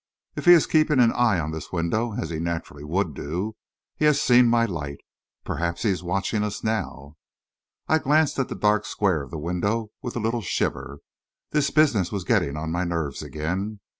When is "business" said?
11.69-12.11